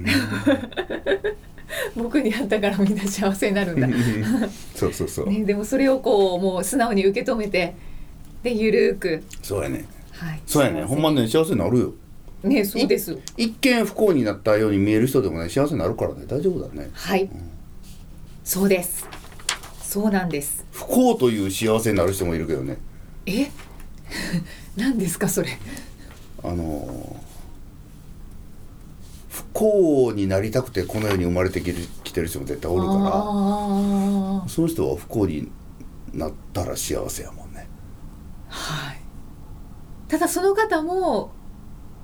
[1.95, 3.87] 僕に会ったからみんな幸せになるんだ。
[4.75, 5.29] そうそうそう。
[5.29, 7.75] ね、でもそれをこうもう素直に受け止めて
[8.43, 9.85] でゆるーく、そうやね。
[10.11, 10.83] はい、そうやね。
[10.83, 11.93] ほんまね幸せになるよ。
[12.43, 13.17] ねそうです。
[13.37, 16.25] 一見不幸になったように見える人でもね幸せになるからね。
[16.27, 16.89] 大丈夫だね。
[16.93, 17.29] はい、
[18.43, 19.07] そうです。
[19.83, 20.65] そうなんです。
[20.71, 22.77] 不幸という幸せになる人もいるけどね。
[23.25, 23.51] え？
[24.75, 25.49] 何ですかそれ。
[26.43, 27.31] あのー
[29.29, 35.51] 不幸になりたくてこの世に生まれてきる来てる人も絶対おるかあらその人は不幸に
[36.13, 37.67] なったら幸せやもんね。
[38.49, 38.97] ーはい。
[40.07, 41.31] ただその方も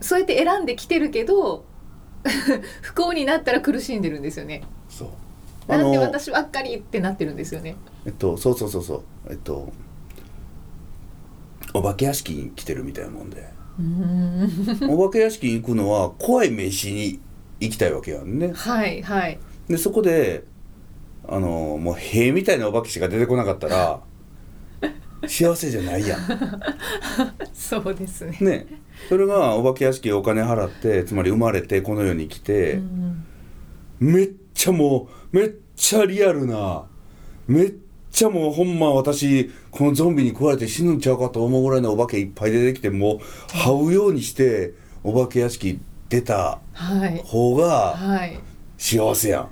[0.02, 1.66] そうやって選んできてるけど
[2.82, 4.64] 不幸になったら苦しんでるんですよね。
[4.90, 5.72] そう。
[5.72, 7.76] なんでー私ばっかりってなってるんですよね。
[8.06, 9.02] えっとそうそうそうそう。
[9.30, 9.72] えっと
[11.74, 13.48] お化け屋敷に来てるみたいなもんで。
[13.82, 14.90] ん。
[14.90, 17.20] お化け屋敷に行くのは怖い飯に
[17.60, 18.52] 行きたいわけやんね。
[18.54, 19.40] はいはい。
[19.68, 20.46] でそこで
[21.28, 24.02] あのもう塀みたいなお化けしか出てこなかったら
[25.28, 26.20] 幸せじゃないやん。
[27.54, 28.38] そうですね。
[28.40, 28.68] ね
[29.10, 33.24] それがお化け屋敷お金払ってつまり生まれてこの世に来て、うん
[34.00, 36.84] めっちゃもうめっちゃリアルな
[37.48, 37.74] めっ
[38.12, 43.18] ちゃもうほんま私このゾンビに食われて死ぬんちゃうかと思うぐらいのお化けいっぱい出てきてもう
[43.52, 45.80] 這うようにしてお化け屋敷
[46.10, 47.18] 出たはい。
[47.26, 48.40] 方がはい。
[48.78, 49.50] 幸せやん。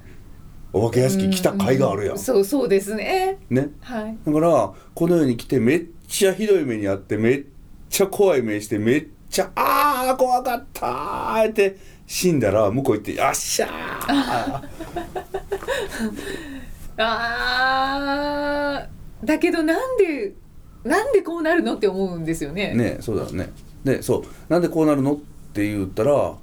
[0.73, 2.19] お化け屋敷来た甲斐があるやん。
[2.19, 3.39] そうそうですね。
[3.49, 3.69] ね。
[3.81, 4.17] はい。
[4.25, 7.45] だからこの世に来てめっちゃひどい目にあってめっ
[7.89, 14.61] ちゃ怖い目してめっちゃ「あー怖かったー」って死んだら向こう行って「よっしゃー!
[17.03, 19.25] 」あー。
[19.25, 20.33] だけどなんで
[20.85, 22.73] なんでこうなるのって思うんですよね。
[22.73, 23.51] ねそうだね。
[23.83, 24.23] でそう。
[24.47, 25.17] なんでこうなるのっ
[25.51, 26.35] て言ったら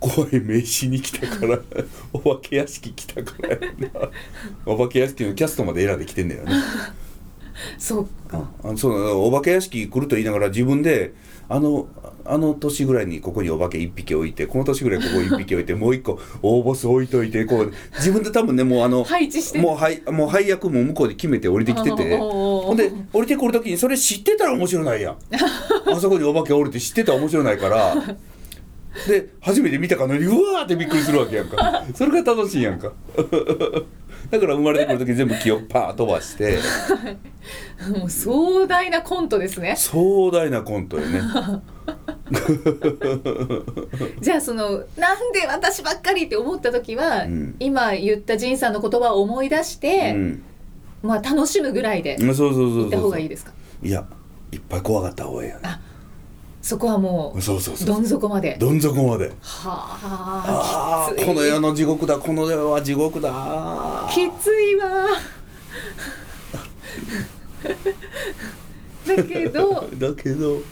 [0.00, 1.60] 怖い名刺に来たから
[2.12, 3.58] お化け屋敷来たから
[4.66, 6.52] お化け屋敷のキャストまで選んできてんだよね。
[7.78, 8.50] そうか。
[8.64, 11.12] あのそうお化け屋敷来ると言いながら自分で
[11.52, 11.86] あの
[12.24, 19.58] あの年ぐらいにここにお化け1匹置いてこの年ぐらいここ1匹置いて もう1個大ボス置いといてこう自分で多分ねもうあの配置して。
[19.58, 22.16] もうはいもう配役も向こうで決めて降りてきてて。
[22.16, 25.16] ほんで降りてくる時にそれ知ってたら面白ないやん。
[25.92, 28.16] あそこにお化け降りて知ってたら面白ないから。
[29.06, 31.84] で初めて見たかのにうわーってびっくりするわけやんか。
[31.94, 32.92] それが楽しいやんか
[34.32, 36.58] だから生まれてくる時全部気を パーン飛ばして。
[37.98, 39.74] もう壮大なコントですね。
[39.76, 41.20] 壮大なコントよね。
[44.20, 47.56] じゃあそのなんで私ばっかりって思った時は、うん。
[47.60, 50.42] 今言った仁さんの言葉を思い出して、うん。
[51.02, 52.32] まあ楽しむぐらいで行
[52.88, 53.52] った方がいいですか？
[53.82, 54.04] いや
[54.52, 55.62] いっぱい怖かった方がいいよね
[56.62, 57.86] そこはもうそうそうそう。
[57.88, 58.56] どん底まで。
[58.58, 59.32] どん底まで。
[59.40, 62.16] はあこの世の地獄だ。
[62.16, 64.08] この世は地獄だ。
[64.12, 65.08] きついわ。
[69.16, 70.62] だけどだけど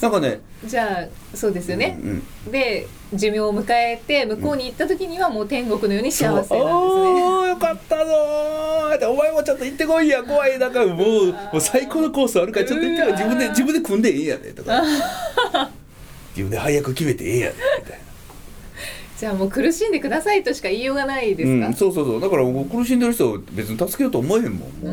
[0.00, 1.98] なんかねじゃあそうですよね。
[2.02, 2.52] うんうん。
[2.52, 6.42] で寿命を迎えて向こうに行った時にはもう天国のように幸せなん。
[6.42, 6.60] ですね。
[6.60, 8.96] おーよかったぞー。
[8.96, 14.82] ってお前もちょっと行ってこいや怖いだからもうもう最高のコースあるからちょっと行ってこいうわ自分で自分で組んでええんやでとか。
[16.30, 18.04] 自分で配役決めてええんやでみたいな。
[19.18, 22.20] じゃあもう苦しんでくださいとしか言いようがないですか、うん、そうそうそう。
[22.22, 24.88] だから苦しんでる人別に助けようと思えへんもんもう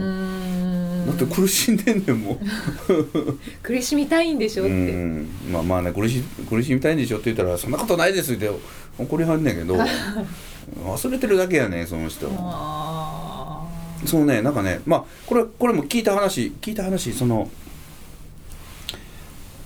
[1.08, 2.40] だって苦しんでんねんもん。
[3.64, 5.30] 苦しみたいんでしょって、うん。
[5.50, 8.50] まあまあね苦し苦しみたいんでしょって言ったら「そんなことないです」って
[9.00, 9.78] 怒りはんねんけど
[10.84, 12.30] 忘れてるだけやねその人。
[12.38, 13.66] あ
[14.06, 17.50] そうねなんかねまあこれこれも聞いた話聞いた話その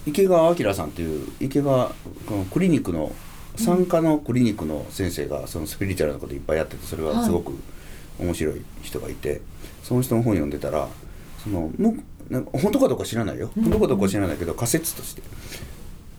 [0.06, 1.94] 池川明さんっていう池川
[2.28, 3.12] このクリニックの
[3.56, 7.54] 産科のクリニックの先生がそのスピリチュアルなこといっぱいやっててそれはすごく
[8.20, 9.42] 面白い人がいて、
[9.84, 10.88] その人の本読んでたら
[11.44, 13.52] そのむなんか本当かどうか知らないよ。
[13.56, 15.22] 本当かどうか知らないけど仮説として。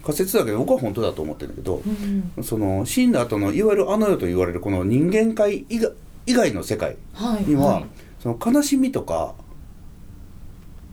[0.04, 5.92] 仮説だけど僕は本当だと思ってるんだけど、うんその死んだ後のいわゆるあの世と言われるこの人間界以外
[6.26, 7.84] 以外の世界はいには、はい
[8.18, 9.34] その悲しみとか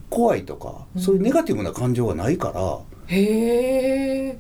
[0.10, 1.02] 怖いとか、うん。
[1.02, 2.80] そういうネガティブな感情がないから。
[3.08, 4.40] へえ。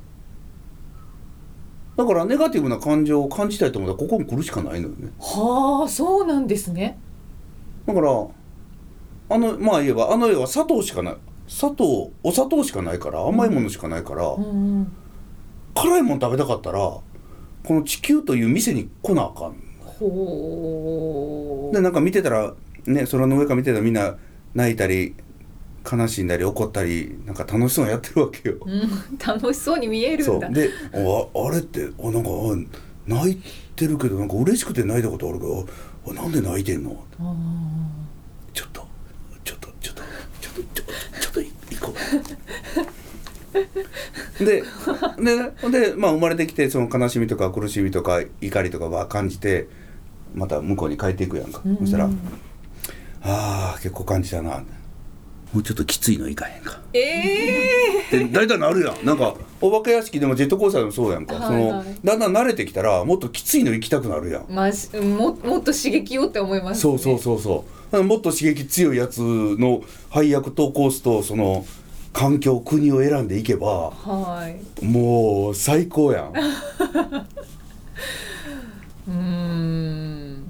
[1.95, 5.11] だからネガティブな感情を感じたいと思ったらここに来るしかないのよね。
[5.19, 6.97] はあそうなんですね。
[7.85, 8.27] だから
[9.29, 11.17] あのまあ言えばあの世は砂糖しかない。
[11.47, 14.43] 砂糖お砂糖しかないから甘いものしかないから、うん。
[14.43, 14.91] うん
[15.75, 17.03] 辛いもの食べたかったらこ
[17.69, 21.75] の地球という店に来なあかんほう。
[21.75, 22.53] でなんか見てたら
[22.85, 24.17] ね空の上から見てたらみんな
[24.55, 25.15] 泣いたり
[25.89, 28.57] 悲しんだり怒ったりなんか楽しそうにやってるわけよ。
[28.59, 28.89] うん、
[29.25, 30.49] 楽しそうに見えるんだ。
[30.49, 30.97] であ
[31.47, 32.33] あれってあなんかあ
[33.07, 33.41] 泣い
[33.75, 35.65] てるけどなんか嬉しくて泣いたことあるけど
[36.09, 37.01] あなんで泣いてんの？
[37.19, 37.33] あ
[38.53, 38.85] ちょっと
[39.45, 40.01] ちょっとちょっと
[40.41, 40.83] ちょっとちょ
[41.21, 41.95] ちょっと行こ
[44.41, 44.63] うで
[45.21, 49.67] でで、まあ、生まれてきてその悲しみとか苦しみとか怒りとかは感じて
[50.33, 52.19] また向こうに帰っていくやんか、ーそしたらうん
[53.23, 54.63] 「あー結構感じたな」
[55.51, 56.79] もうちょっときついのいかへんか。
[56.93, 56.99] え
[58.11, 59.03] えで大体なるやん。
[59.03, 68.03] なんかお化け屋敷でもジェットコースターでもそうやんか、はいそのはいだんだん慣れてきたらもっときついの行きたくなるやん、まあしももっと刺激をって思います、ね、そうそうそうそう。
[68.03, 71.65] もっと刺激強いやつの配役とコースとその
[72.13, 74.49] 環境国を選んでいけばは
[74.81, 74.85] い。
[74.85, 76.33] もう最高やん。
[79.07, 80.43] うーん。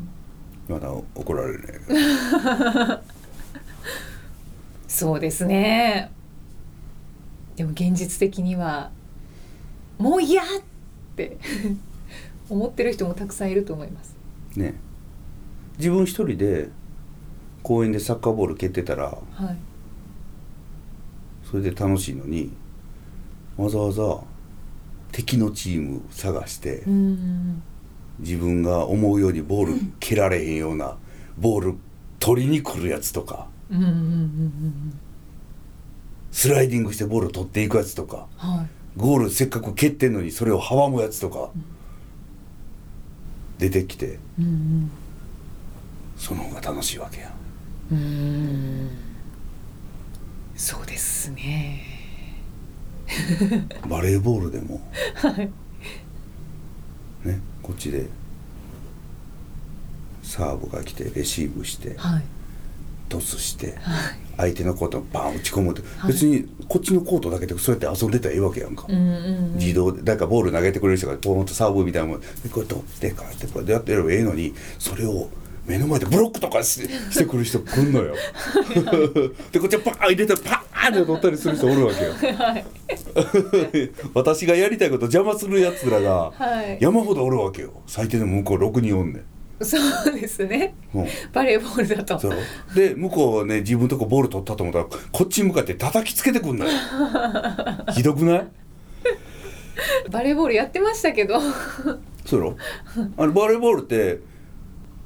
[0.67, 1.73] まだ怒られるね。
[4.87, 6.11] そうですね。
[7.55, 8.91] でも現実的には
[9.97, 10.45] もう嫌っ
[11.15, 11.37] て
[12.49, 14.15] 思ってる人もたくさんいると思います。
[14.55, 14.75] ね。
[15.77, 16.69] 自分一人で
[17.63, 19.57] 公園でサッカーボール蹴ってたらはい
[21.49, 22.51] それで楽しいのに
[23.57, 24.19] わざわざ
[25.11, 26.83] 敵のチーム探して
[28.19, 30.97] 自分が思うようにボール蹴られへんような
[31.37, 31.75] ボール
[32.19, 33.47] 取りに来るやつとか
[36.31, 38.67] スライディングしてボールを取っていくやつとかはい。
[38.97, 41.49] ゴールせっかく蹴ってんのにそれを阻むやつとか
[43.57, 44.91] 出てきてうん
[46.17, 47.31] その方が楽しいわけや
[47.91, 48.89] うん
[50.59, 51.81] そうですね。
[53.87, 54.81] バレーボールでも。
[55.15, 55.49] はい。
[57.25, 58.07] ねこっちで。
[60.21, 61.95] サーブが来てレシーブして。
[61.97, 62.23] はい。
[63.07, 63.67] トスして。
[63.67, 63.75] はい。
[64.35, 65.81] 相手のコートにバン打ち込むって。
[65.97, 66.11] はい。
[66.11, 68.85] 別にこっちのコートだけでそうやって遊んでたらいいわけやんか。
[68.89, 69.53] うんうんうん。
[69.55, 72.19] 自動で誰かボール投げてくれる人がポンとサーブみたいなもん。
[72.19, 75.29] でこれ取ってこうやってこうやってやってればええのにそれを
[75.69, 78.15] 目の前でブロックとかししてくる人来んのよ。
[79.51, 82.13] でこっちはパーン入れたらパーンって取ったりする人おるわけよ。
[82.35, 82.65] はい。
[84.15, 86.77] 私がやりたいこと邪魔するやつらがはい。
[86.81, 87.81] 山ほどおるわけよ。
[87.85, 89.23] 最低でも向こう6人おんねん。
[89.63, 89.77] そ
[90.09, 90.73] うですね。
[90.95, 91.07] うん。
[91.33, 92.17] バレーボールだと。
[92.19, 92.33] そう。
[92.75, 96.71] で向こうはね自分のとこボール取ったと思ったらこっちに向かって叩きつけてくんのよ。
[97.93, 98.47] ひどくない？
[100.09, 101.39] バレーボールやってましたけど。
[102.25, 102.57] そうやろ？
[103.17, 104.19] あれバレーボールって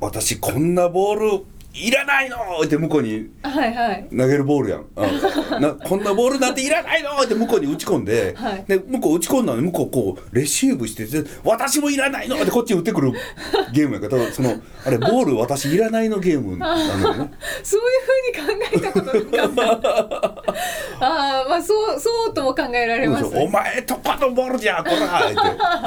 [0.04, 2.38] 私こんなボールいらないの！
[2.64, 4.08] って向こうにはいはい。
[4.16, 7.10] 投げるボールやん、うん なこんなボールなんていらないの！
[7.22, 8.64] って向こうに打ち込んで,、はい。
[8.68, 12.36] で向こう打ち込んだのに向こうこうレシーブしてて私もいらないの！
[12.42, 13.12] ってこっちに打ってくる
[13.74, 14.56] ゲームやからその
[14.86, 17.32] あれボール私いらないのゲームなのよね。
[17.64, 20.44] そういうふうに考えたことなかった
[21.06, 23.24] ああまあそうそうとも考えられます。
[23.30, 25.36] そうお前とこのボールじゃこら!」って。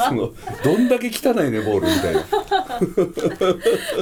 [0.08, 0.30] その
[0.64, 2.14] どんだけ汚いねボールみたい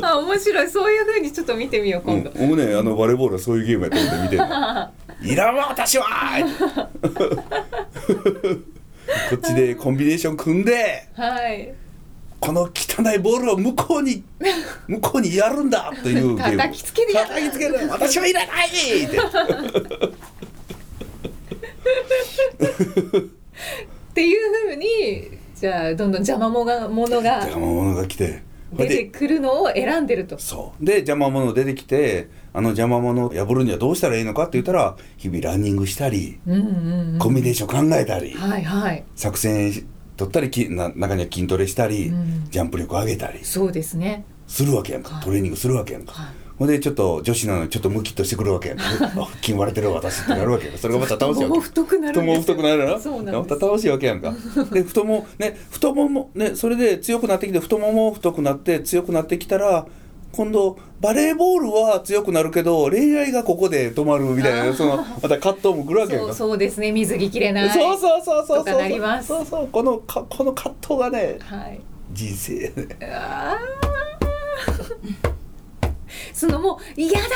[0.01, 0.09] な。
[0.09, 0.69] あ面白い。
[0.71, 4.43] そういうふうにちょっと見てみよううん今度、、僕ねあのバレーボールはそういうゲームやって見てる
[5.33, 6.05] いらんわ私は
[9.31, 11.73] こっちでコンビネーション組んではい。
[12.41, 14.23] この汚いボールを向こうに
[14.87, 16.59] 向こうにやるんだというゲーム。
[16.59, 17.15] 叩きつける。
[17.15, 19.17] 叩きつける私はいらないって。
[19.17, 19.21] っ
[24.15, 27.37] ていうふうにじゃあどんどん邪魔者がものが。
[27.47, 28.43] 邪魔者が来て
[28.77, 30.39] 出てくるのを選んでると。
[30.39, 30.85] そう。
[30.85, 39.05] で邪魔者出てきてあの邪魔者を破るにはどうしたらいいのかって言ったら日々ランニングしたりうんうん、うん、コンビネーション考えたり、はいはい。
[39.15, 42.47] 作戦取ったりきな中には筋トレしたり、うん。
[42.51, 43.45] ジャンプ力上げたり。
[43.45, 44.25] そうですね。
[44.47, 45.15] するわけやんか。
[45.15, 45.25] はい。
[45.25, 48.79] トレーニングするわけやんか、はいほんでちょっと女子なのにちょっとムキッとしてくるわけやん。
[48.81, 54.33] あ腹筋割れてるわ私ってなるわけやそれがまた楽しいわけ太もも太くなる太も太くなるなそうまた楽しいわけやんか。
[54.73, 59.87] で太ももね太ももねそれで強くなってきて太もも太くなって強くなってきたら
[60.31, 66.35] 今度バレーボールは強くなるけど恋愛がここで止まるみたいなそのまた葛藤もくるわけやんか。
[66.35, 66.93] そうそうですね。
[66.93, 67.71] 水着着れない。
[67.71, 69.29] そうそうそうそうとかなります。
[69.29, 71.81] そうそうこのかこの葛藤がねはい。
[72.13, 72.89] 人生やね。
[73.03, 75.34] あー
[76.35, 77.27] そのもう嫌だ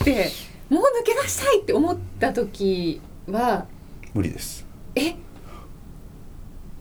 [0.00, 0.30] って
[0.70, 3.66] もう抜け出したいって思った時は
[4.14, 4.64] 無理です。
[4.94, 5.14] え？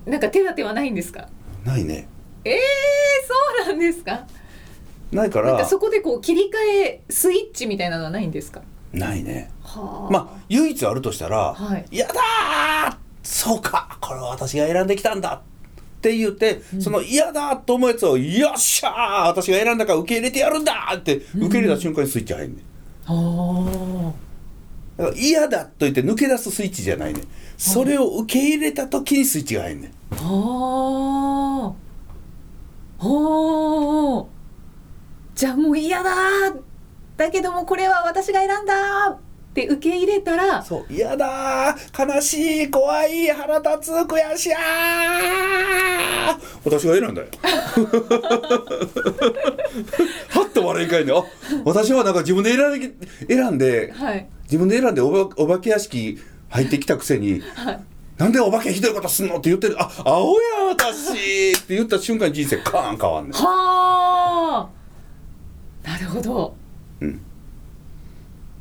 [0.05, 1.27] なんか手立てはないんですか？
[1.65, 2.07] ないね。
[2.45, 2.53] えー、
[3.27, 4.25] そうなんですか？
[5.11, 8.61] ないからそこでこう切り替えスイッチみたいなのはないんですか？
[8.91, 9.51] ないね。
[9.63, 10.11] はあ。
[10.11, 12.95] まあ唯一あるとしたらはい「やだー！
[13.23, 15.41] そうかこれは私が選んできたんだ」
[16.03, 22.63] って言って、その嫌だと思うやつを「よっしゃー私が選んだから受け入れてやるんだ!」って受け入れた瞬間にスイッチ入んねん。
[23.05, 24.13] は
[24.97, 27.23] だから嫌だと言って抜け出すスイッチじゃないねん。
[27.57, 29.91] それを受け入れた時にスイッチが入んねん。
[30.11, 31.73] あは
[32.99, 34.25] あはあ
[35.35, 36.11] じゃあもう嫌だ
[37.15, 39.17] だけどもこれは私が選んだ
[39.53, 42.13] って受け入れたらそう嫌だー。
[42.15, 43.27] 悲しい怖い。
[43.27, 44.53] 腹立つ悔しい。
[44.55, 46.59] あー。
[46.65, 47.27] 私が選んだよ。
[50.29, 51.23] はっと笑いかいねあ
[51.65, 52.93] 私はなんか自分で選んで
[53.27, 54.27] 選んではい。
[54.45, 56.17] 自分で選んでおばお化け屋敷
[56.49, 57.79] 入ってきたくせにはい。
[58.17, 59.75] なんでお化けひどいことすんのって言ってる。
[59.79, 63.33] あ青や私って言った瞬間に人生カーン変わんねん。
[63.33, 66.55] はあなるほど。
[67.01, 67.21] うん。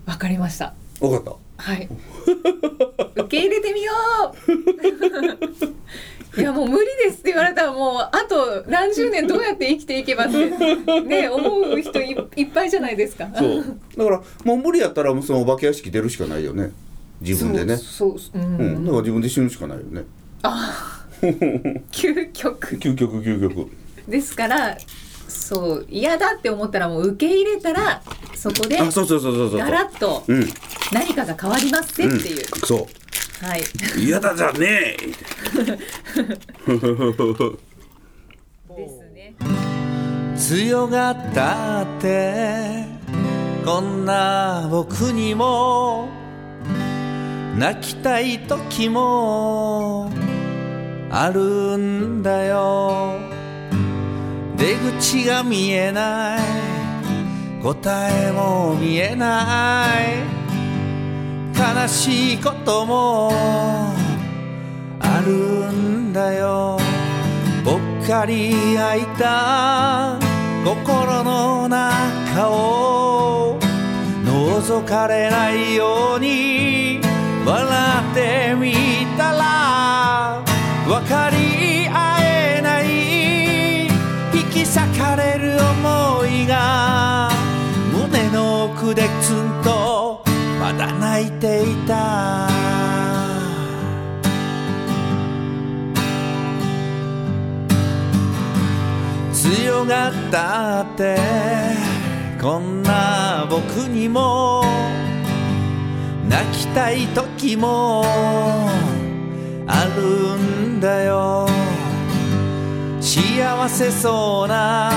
[0.05, 0.75] わかりました
[1.09, 1.89] 分かっはい。
[3.15, 3.93] 受け入れてみよ
[4.49, 6.41] う。
[6.41, 13.27] いやもう無理ですって言われたらもうあと何十年どうやって生きていけばってね思う人いいっぱいじゃないですか。
[13.27, 13.65] たそう。
[13.97, 16.71] だからもう無理やったらもうそのお化け屋敷出るしかないよね。
[17.21, 17.77] 自分でね。
[17.77, 20.05] そうそうううん、ん、だから自分で死ぬしかないよね。
[21.93, 22.67] 究極。
[22.77, 23.71] 究極究極。
[24.09, 24.77] ですから
[25.29, 28.03] そう嫌だって思ったらもう受け入れたら
[28.35, 29.59] そこであそうそうそうそうそう。
[29.59, 30.45] ガラッとうん
[30.93, 32.59] 何かが変わりますねっていう、う。
[32.59, 32.89] ん、そ
[33.43, 34.97] はい、う嫌だじゃね
[38.77, 39.35] ですね。
[39.41, 42.85] え強がったって
[43.65, 46.09] こんな僕にも
[47.57, 50.11] 泣きたい時も
[51.11, 53.19] あるんだよ。
[54.57, 56.41] 出口が見えない
[57.63, 60.42] 答えも見えない
[61.55, 63.31] 悲しいことも
[65.01, 66.79] あるんだよ。
[67.65, 70.19] ぽっかり開いた
[70.65, 73.59] 心の中を
[74.25, 77.01] 覗かれないように
[77.45, 77.67] 笑
[78.13, 78.73] ってみ
[79.17, 80.43] たら
[80.87, 83.87] 分かり合えない。
[84.35, 87.31] 引き裂かれる思いが
[87.93, 90.22] 胸の奥でずっと
[90.73, 92.49] まだ泣いていた。
[99.35, 101.19] 強がったって
[102.41, 104.65] こんな僕にも。
[106.27, 108.03] 泣きたい時も
[109.67, 111.47] あるんだよ。
[112.99, 114.91] 幸せそうな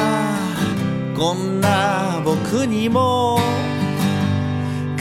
[1.18, 3.65] こんな僕にも。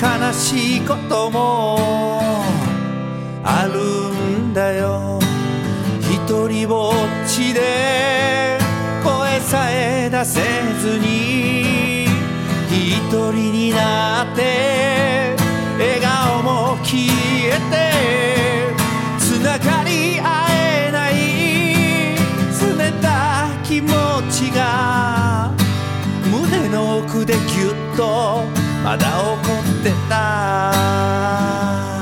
[0.05, 2.43] 悲しいことも
[3.43, 5.19] あるんだよ。
[6.03, 6.93] 一人ぼっ
[7.27, 8.59] ちで
[9.03, 10.41] 声さえ出せ
[10.81, 12.05] ずに
[12.71, 15.35] 一人になって
[15.79, 17.03] 笑顔も消
[17.49, 18.75] えて
[19.19, 21.13] つながり合えない
[22.79, 23.89] 冷た気持
[24.31, 25.51] ちが
[26.31, 28.45] 胸の奥でぎゅっと
[28.83, 29.74] まだ怒って
[30.09, 31.94] た。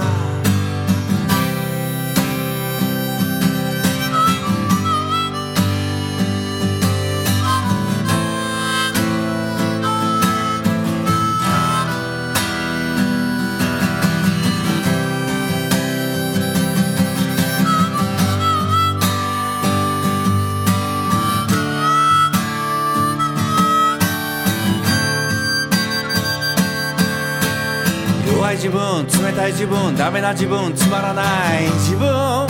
[28.63, 32.47] 自分冷たい自分ダメな自分つまらない自分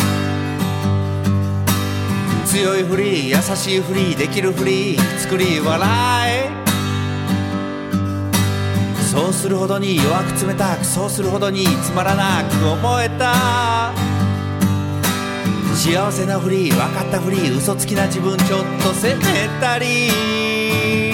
[2.45, 6.51] 強いふり優しいふりできるふり作り笑い。
[9.11, 13.95] そうするほどに弱く冷たくそうするほどにつまらなく思えた。
[15.75, 21.12] 幸せなふり分かったふり嘘つきな自分ちょっと責めたり。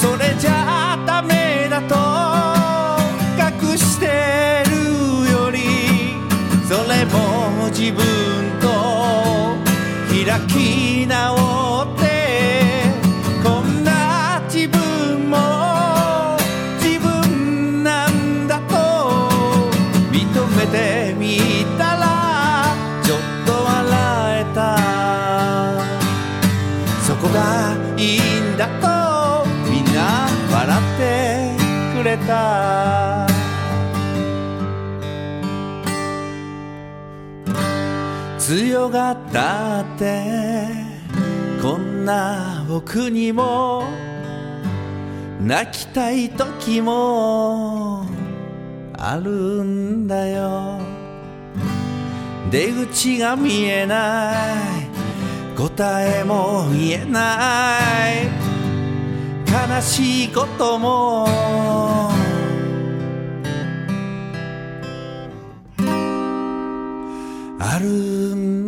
[0.00, 1.96] それじゃあダメだと
[3.66, 5.58] 隠してるより
[6.68, 8.04] それも自分
[8.60, 8.68] と
[10.08, 10.87] 開き
[38.90, 40.66] がったって
[41.60, 43.84] こんな僕にも
[45.40, 48.06] 泣きたい時も
[48.94, 49.30] ある
[49.64, 50.80] んだよ。
[52.50, 54.32] 出口が見えな
[54.74, 54.88] い。
[55.56, 57.78] 答えも言えな
[58.12, 58.28] い。
[59.76, 61.28] 悲しいことも。
[67.60, 68.67] あるんだ